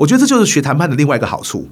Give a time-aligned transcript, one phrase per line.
[0.00, 1.68] 我觉得这就是学谈判的另外一个好处，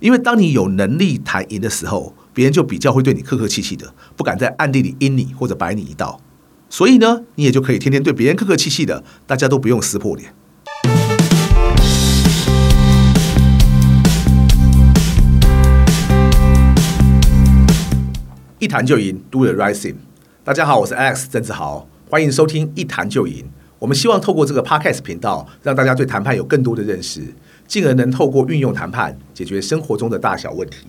[0.00, 6.20] 因为当你有能力谈赢的时候，别人就比较会对你客客气气的，不敢在暗地里阴你或者摆你一道。
[6.68, 10.34] 所以呢，你也就可以天天对别人客客气气的，大家都不用撕破脸。
[18.58, 19.94] 一谈就赢，Do the right thing。
[20.42, 23.44] 大家好，我是 X 郑志豪，欢迎收听一谈就赢。
[23.86, 27.22] 我们希望透过这个 Podcast 频道，让大家对谈判有更多的认识，
[27.68, 30.88] 进而能透过运用谈判解决生活中的大小问题。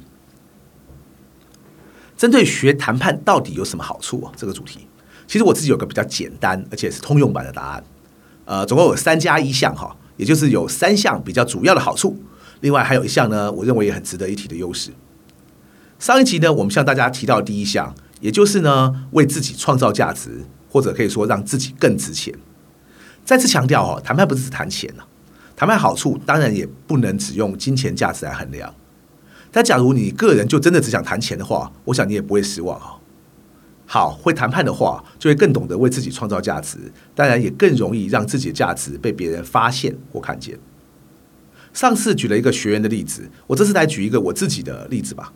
[2.17, 4.31] 针对学谈判到底有什么好处啊？
[4.35, 4.88] 这个主题，
[5.27, 7.83] 其实我自己有个比较简单而且是通用版的答案。
[8.45, 12.17] 呃，总共有三加一项哈，也就是有三项比较主要的好处，
[12.61, 14.89] 另外还有一项呢，我认为也很值得一提的优势。
[15.99, 22.33] 上一集呢，我们向大家提到第一项，也就是呢，为自己创造价值，或者可以说让自己更值钱。
[23.27, 25.04] 再次强调哦，谈判不是只谈钱呐，
[25.54, 28.73] 谈判好处当然也不能只用金钱价值来衡量。
[29.52, 32.97] 但假如你个人就真的只想谈钱的话，我想你也不会失望哈。
[33.86, 36.78] 好，会谈判的话，就会更懂得为自己创造价值，
[37.14, 40.58] 当然也更容易让自己的价值被别人发现或看见。
[41.73, 45.34] 上次举了一个学员的例子，我这次来举一个我自己的例子吧。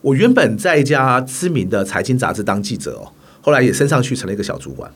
[0.00, 4.90] 我原本在一家知名的财经杂志当记者哦，后来也升上去成了一个小主管。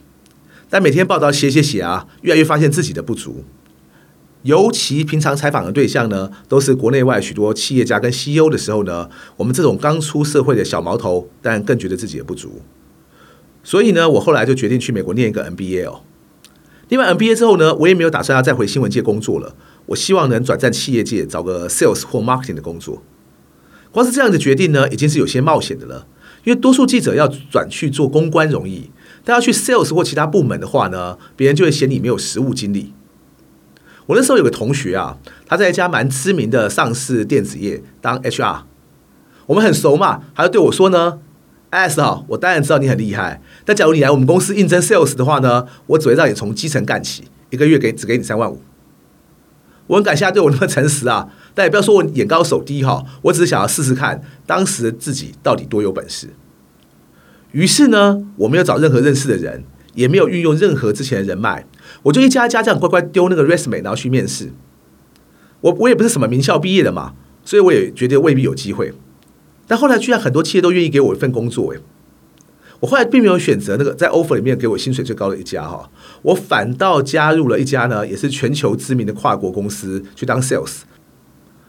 [0.71, 3.43] 但每天报道写写写啊，越来越发现自己的不足。
[4.43, 12.61] 尤其平常采访的对象呢，都是国内外许多企业家跟 CEO 的时候呢，我们这种刚出社会的小毛头，但更觉得自己的不足。
[13.63, 16.01] 所以呢，我后来就决定去美国念一个 MBA 哦。
[16.87, 19.55] 念完 MBA 之后呢，我也没有打算要再回新闻界工作了。
[19.87, 23.03] 我希望能转战企业界，找个 Sales 或 Marketing 的工作。
[23.91, 26.07] 光是这样的决定呢，已经是有些冒险的了。
[26.43, 28.89] 因为多数记者要转去做公关容易。
[29.23, 32.93] 但要去 sales 或其他部门的话呢，别人就会嫌你没有实务经历。
[34.07, 38.63] 我那时候有个同学啊，他在一家蛮知名的上市电子业当 HR，
[39.45, 41.19] 我们很熟嘛，他就对我说呢
[41.69, 48.61] ：“S 啊，我当然知道你很厉害，但假如你来我们公司应征 sales 的话呢，我只会让你从基层干起，一个月给只给你三万五。”
[49.87, 56.29] 我很感谢他对我那么诚实啊，但也不要说我眼高手低哈，我只是想要试试看当时自己到底多有本事。
[57.51, 59.63] 于是呢，我没有找任何认识的人，
[59.93, 61.65] 也没有运用任何之前的人脉，
[62.03, 64.51] 我就一家一家这样乖乖丢那个 resume，然后去面试。
[65.61, 67.13] 我我也不是什么名校毕业的嘛，
[67.43, 68.93] 所以我也觉得未必有机会。
[69.67, 71.79] 但后来居然很多企业都愿意给我一份工作，诶，
[72.79, 75.89] 我后来并没有选择那个在 offer 里面给我薪水最高的一家哈，
[76.23, 80.79] 我反倒加入了一家呢，也是全球知名的跨国公司去当 sales，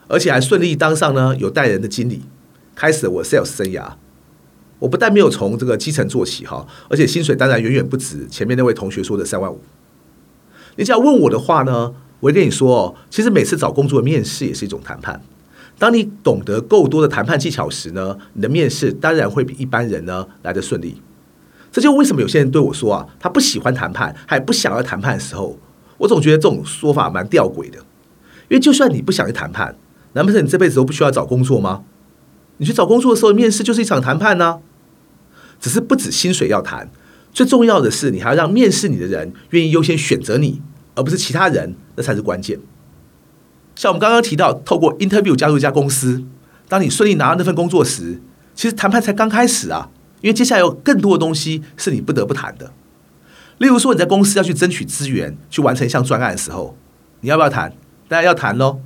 [0.09, 2.22] 而且还顺利当上呢有带人的经理，
[2.75, 3.93] 开始了我 sales 生涯。
[4.82, 9.60] 我不但没有从这个基层做起哈，而且薪水当然远远不止前面那位同学说的三万五。
[10.75, 15.22] 你只要问我的话呢，我会跟你说哦，其实每次找工作的面试也是一种谈判。
[15.78, 21.00] 当你懂得够多的谈判技巧时呢，你的面试当然会比一般人呢来得顺利。
[21.70, 25.56] 这就为什么有些人对我说啊，他不喜欢谈判，还不想要谈判的时候，
[25.99, 27.78] 我总觉得这种说法蛮吊诡的。
[28.49, 29.76] 因为就算你不想去谈判，
[30.14, 31.84] 难不成你这辈子都不需要找工作吗？
[32.59, 34.59] 你去找工作的时候，面试就是一场谈判呢？
[35.62, 36.91] 只是不止薪水要谈，
[37.33, 40.61] 最重要的是你还要让面试你的人愿意优先选择你，
[40.97, 42.59] 而不是其他人，那才是关键。
[43.77, 46.25] 像我们刚刚提到，透过 interview 加入一家公司，
[46.69, 48.21] 当你顺利拿到那份工作时，
[48.56, 49.89] 其实谈判才刚开始啊，
[50.21, 52.73] 因为接下来有更多的东西是你不得不谈的。
[53.59, 56.77] 例如说你在公司要去争取资源，去完成一项专案的时候，
[57.21, 57.73] 你要不要谈？
[58.09, 58.81] 当然要谈喽。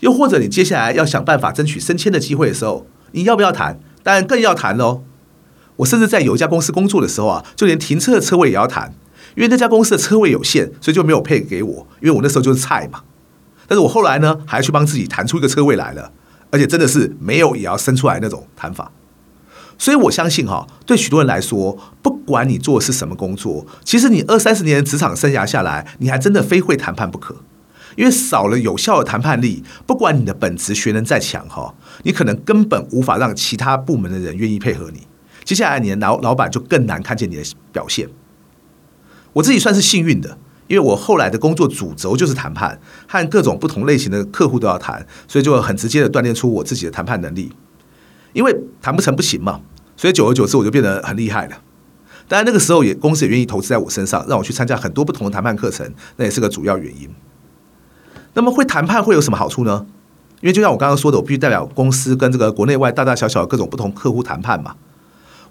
[0.00, 3.80] 又或者你接下来要想办法争取升迁的机会的时候，你要不要谈？
[4.02, 5.02] 当然更要谈喽。
[5.76, 8.94] 我甚至在有一家公司工作的时候啊，就连停车的车位也要谈，
[9.36, 13.02] 因为那家公司的车位有限，所以就没有配给我，因为我那时候就是菜嘛。
[13.66, 16.12] 但是我后来呢，还去帮自己谈出一个车位来了，
[16.50, 18.92] 而且真的是没有也要生出来那种谈法。
[19.78, 27.36] 所以我相信哈，对许多人来说，不管你做的是什么工作，其实你二三十年的职场生涯下来，你还真的非会谈判不可，
[27.96, 35.06] 因为少了有效的谈判力，不管你的本职学能再强哈，你可能根本无法让其他部门的人愿意配合你。
[35.44, 37.42] 接下来，你的老老板就更难看见你的
[37.72, 38.08] 表现。
[39.32, 47.52] 我自己算是幸运的，因为我后来的工作主轴就是谈判，和各种不同类型的客户都要谈，所以就很直接的锻炼出我自己的谈判能力。
[48.32, 49.60] 因为谈不成不行嘛，
[49.96, 51.56] 所以久而久之我就变得很厉害了。
[52.28, 57.10] 当然那个时候也公司也愿意投资在我身上，让我去参加很多不同的谈判课程，那也是个主要原因。
[58.34, 59.86] 那么会谈判会有什么好处呢？
[60.40, 64.74] 因为就像我刚刚说的，我必须代表公司跟这个国内外大大小小的各种不同客户谈判嘛。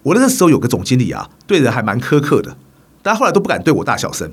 [0.04, 2.56] 我那时候有个总经理啊，对人还蛮苛刻的，
[3.02, 4.32] 但后来都不敢对我大小声。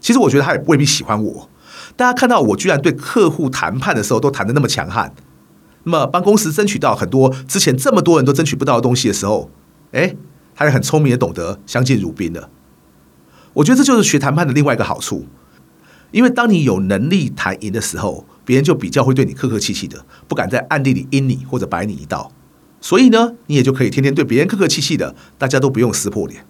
[0.00, 1.48] 其实我觉得他也未必喜欢我，
[1.96, 5.14] 大家看到我居然对客户谈判的时候都谈得那么强悍，
[5.84, 9.50] 那么帮公司争取到很多之前这么多人都争取不到的东西的时候，
[9.92, 10.14] 哎，
[10.54, 12.50] 他也很聪明的懂得相敬如宾的。
[13.54, 15.26] 我觉得这就是学谈判的另外一个好处，
[16.10, 22.32] 因为当你有能力谈赢的时候，别人就比较会对你客客气气的，不敢在暗地里阴你或者摆你一道。
[22.84, 26.44] 所以呢，你也就可以天天对别人客客气气的，大家都不用撕破脸。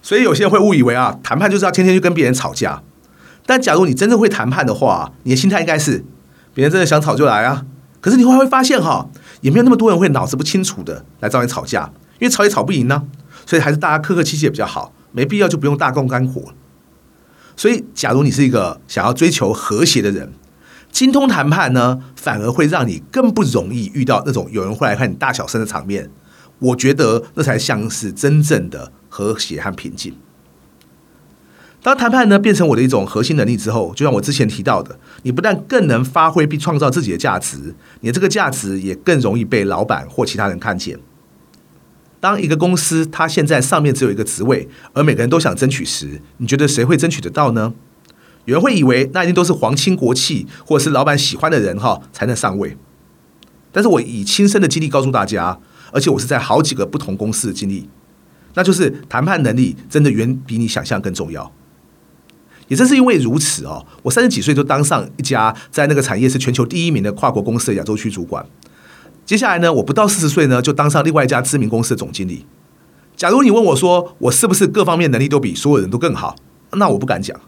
[0.00, 2.82] 所以有些人会误以为啊，谈判就是要天天去跟别人吵架。
[3.44, 6.02] 但假如你真正会谈判的话，你的心态应该是，
[6.54, 7.66] 别人真的想吵就来啊。
[8.00, 9.10] 可是你会会发现哈，
[9.42, 13.02] 也没有那么多人会脑子不清楚的来找你吵架，因为吵也吵不赢呢。
[13.44, 16.54] 所以还是大家客客气气比较好，没必要就不用大动肝火。
[17.54, 20.32] 所以，假如你是一个想要追求和谐的人，
[20.96, 26.08] 精通谈判呢，反而会让你更不容易遇到那种有人会来看你大小声的场面。
[26.58, 28.90] 我觉得那才像是真正的。
[29.10, 30.14] 和谐和平静。
[31.82, 40.98] 当谈判呢变成我的一种核心能力之后，就像我之前提到的，你不但更能发挥并创造自己的价值，你的这个价值也更容易被老板或其他人看见。
[42.20, 47.74] 当一个公司它现在上面只有一个职位，而每个人都想争取时，你觉得谁会争取得到呢？
[48.46, 52.76] 有人会以为那一定都是皇亲国戚或者是老板喜欢的人哈才能上位。
[53.70, 55.60] 但是我以亲身的经历告诉大家，
[55.92, 57.88] 而且我是在好几个不同公司的经历。
[58.54, 61.52] 那就是谈判能力真的远比你想象更重要。
[62.68, 68.44] 也正是因为如此哦，我三十几岁就当上一家在那个产业是全球第一名的跨国公司的亚洲区主管。
[69.24, 72.46] 接下来呢，我不到四十岁呢，就当上另外一家知名公司的总经理。
[73.16, 76.36] 假如你问我说，我是不是各方面能力都比所有人都更好？
[76.72, 77.38] 那我不敢讲。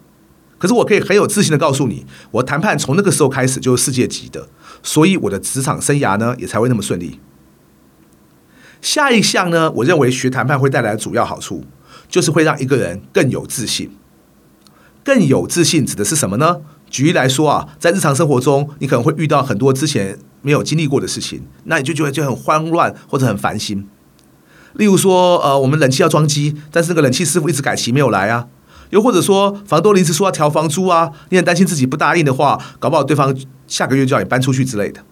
[0.59, 4.47] 可是我可以很有自信的告诉你，我谈判从那个时候开始就是世界级的，
[4.83, 7.19] 所以我的职场生涯呢也才会那么顺利。
[8.81, 11.63] 下一项呢，我认为学谈判会带来的主要好处，
[12.07, 13.89] 就是会让一个人更有自信。
[15.03, 16.57] 更有自信指的是什么呢？
[16.89, 23.87] 举例来说啊，在日常生活中，你可能会遇到很多之前没有经历过的事情，那你就觉得就很慌乱或者很烦心。
[24.73, 28.47] 例如说，呃，我们冷气要装机，但是那个冷气师傅一直改期没有来啊。
[28.89, 33.35] 又或者说，房东临时说要调房租啊，你很担心自己不答应的话，搞不好对方
[33.67, 35.03] 下个月就要你搬出去之类的。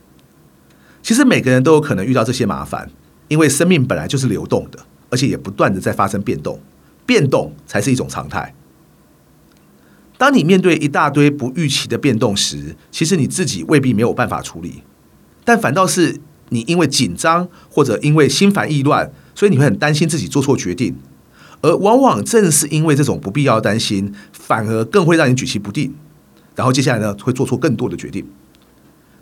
[1.02, 2.90] 其实每个人都有可能遇到这些麻烦。
[3.30, 4.80] 因为生命本来就是流动的，
[5.10, 6.62] 而且也不断的在发生变动，
[7.06, 8.56] 变动才是一种常态。
[10.18, 14.82] 当你面对一大堆不预期的变动时，其实你自己未必没有办法处理，
[15.44, 16.22] 但反倒是
[16.52, 20.96] 你因为紧张或者因为心烦意乱，所以你会很担心自己做错决定，
[21.62, 25.94] 而往往正是因为这种不必要的担心，反而更会让你举棋不定，
[26.56, 28.26] 然后接下来呢，会做出更多的决定。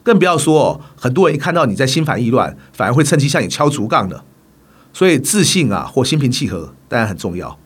[0.03, 4.23] 更不要说，很多人一看到你在心烦意乱，反而会趁机向你敲竹杠的。
[4.93, 7.57] 所以自信啊，或心平气和当然很重要。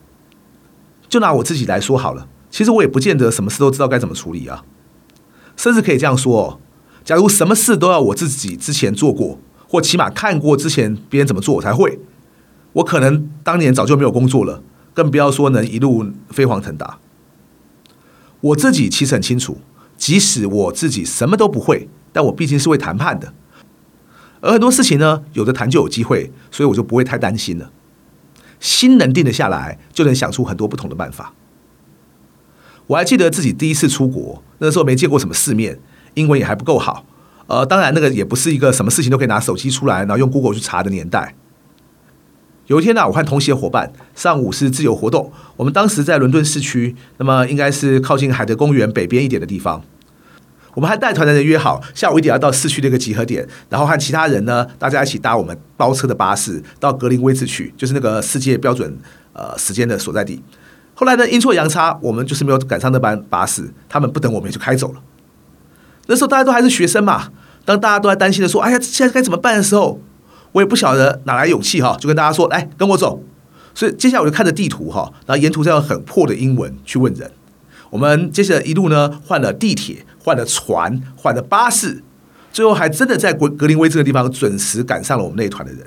[1.08, 4.64] 就拿我自己来说好了，其实我也不见得什么事都知道该怎么处理啊。
[5.56, 6.60] 甚至可以这样说，
[7.04, 9.38] 假如什么事都要我自己之前做过，
[9.68, 11.98] 或起码看过之前别人怎么做我才会，
[12.74, 14.62] 我可能当年早就没有工作了，
[14.94, 16.98] 更不要说能一路飞黄腾达。
[18.40, 19.58] 我自己其实很清楚，
[19.96, 21.88] 即使我自己什么都不会。
[22.12, 23.32] 但我毕竟是会谈判的，
[24.40, 27.70] 而很多事情呢，有的谈就有机会，所以我就不会太担心了。
[28.58, 31.32] 心能定得下来，就能想出很多不同的办法。
[32.88, 35.78] 我还记得自己第一次出国，那时候没见过什么世面，
[36.14, 37.06] 英文也还不够好。
[37.46, 41.36] 呃，当然那个也不是一个什么事情都可以拿手机出来，然后用 Google 去查的年代。
[42.70, 49.82] 有一天呢，我和同行的伙伴上午是自由活动，我们当时在伦敦市区，那么应该是靠近海德公园北边一点的地方。
[50.74, 58.96] 我们还带团的人约好下午一点要到市区的一个集合点，然后和其他人呢，大家一起搭我们包车的巴士到格林威治去，就是那个世界标准
[59.32, 60.40] 呃时间的所在地。
[60.94, 65.00] 后来呢，阴错阳差，我们就是没有赶上那班巴士，他们不等我们就开走了。
[66.06, 67.32] 那时候大家都还是学生嘛，
[67.64, 70.00] 当大家都在担心的说：“哎呀，现在该怎么办？”的时候，
[70.52, 73.22] 我也不晓得哪来勇气哈，就跟大家说：“来，跟我走。”
[73.74, 77.30] 所以接下来我就看着地图哈，然后沿途在用很破的英文去问人。
[77.90, 80.04] 我们接下来一路呢，换了地铁。
[80.22, 82.02] 换了船，换了巴士，
[82.52, 85.86] 最后还真的在格格林威治这个地方准时赶上了我们那一团的人。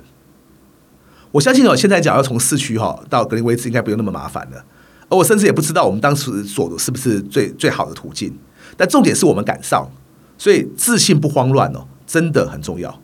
[1.32, 4.66] 我相信哦，现在讲要从市区哈到格林威治应该不用那么麻烦了。
[5.08, 8.36] 而我甚至也不知道我们当时走的是不是最最好的途径。
[8.76, 9.88] 但重点是我们赶上，
[10.36, 13.00] 所以自信不慌乱哦，真的很重要。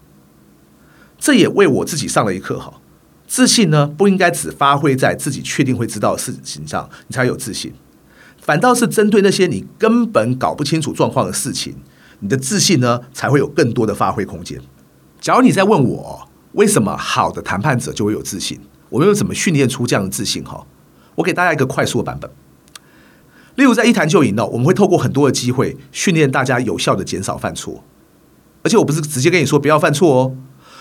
[1.19, 2.81] 这也为我自己上了一课哈。
[3.27, 7.71] 自信呢，不应该只发挥在自己确定会知道的事情上，你才有自信。
[8.41, 11.75] 反倒是针对那些你根本搞不清楚状况的事情，
[12.21, 14.59] 你的自信呢才会有更多的发挥空间。
[15.21, 18.59] 假如你在问我为什么好的谈判者就会有自信，
[18.89, 20.43] 我们又怎么训练出这样的自信？
[20.43, 20.65] 哈，
[21.15, 22.31] 我给大家一个快速的版本。
[23.55, 27.83] 例如在一谈就赢呢，我们会透过很多的机会训练大家有效的减少犯错，
[28.63, 30.35] 而且我不是直接跟你说不要犯错哦，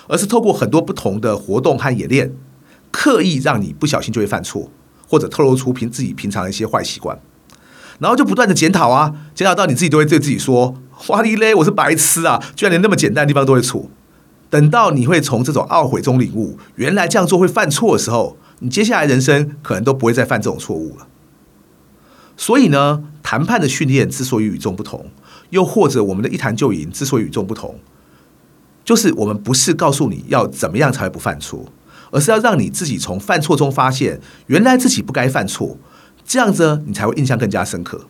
[0.09, 2.33] 而是透过很多不同的活动和演练，
[2.91, 4.71] 刻意让你不小心就会犯错，
[5.07, 7.21] 或者透露出平自己平常的一些坏习惯，
[8.01, 10.75] 然后就不断的检讨啊，检讨到你自己都会对自己说
[11.09, 13.89] ：“哇哩嘞，我是白痴啊，居然连那么简单的地方都会错。”
[14.51, 21.07] 等到你会从这种懊悔中领悟，原来这样做会犯错的时候，你接下来人生可能都不会再犯这种错误了。
[22.35, 25.11] 所以呢，谈判的训练之所以与众不同，
[25.51, 27.79] 又或者我们的一谈就赢之所以与众不同，
[28.89, 31.71] 就是我们不是告诉你要怎么样才会不犯错，
[32.11, 35.77] 而是要让你自己从犯错中发现，原来自己不该犯错，
[36.25, 38.07] 这样子你才会印象更加深刻。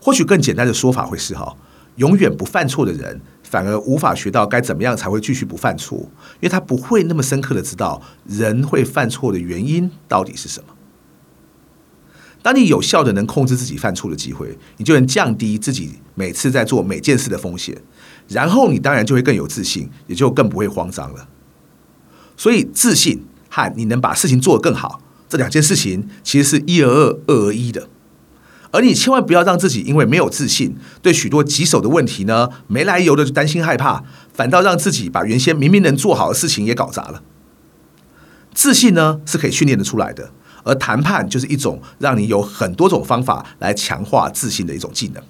[0.00, 1.54] 或许更简单的说法会是哈，
[1.94, 10.74] 永远不犯错的人，反而无法学到该怎么样才会继续不犯错，因为他不会那么深刻的知道人会犯错的原因到底是什么。
[12.42, 17.80] 当你有效的能控制自己犯错的机会，你就能降低自己每次在做每件事的风险，
[18.28, 21.28] 然后你当然就会更有自信，也就更不会慌张了。
[22.36, 27.88] 所以，自信和你能把事情做得更好，这两件事情其实是一而二，二而一的。
[28.72, 37.22] 而你千万不要让自己因为没有自信，对许多棘手的问题呢，没来由的就担心害怕，反倒让自己把原先明明能做好的事情也搞砸了。
[38.54, 40.32] 自信呢，是可以训练得出来的。
[40.64, 45.22] 而谈判就是一种让你有很多种方法来强化自信的一种技能。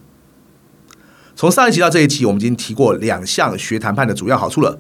[1.35, 4.79] 从上一集到这一集，我们已经提过两项学谈判的主要好处了。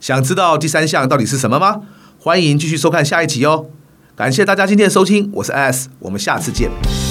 [0.00, 1.82] 想知道第三项到底是什么吗？
[2.18, 3.66] 欢迎继续收看下一集哦。
[4.16, 7.05] 感谢大家今天的收听，我是 S，我们下次见。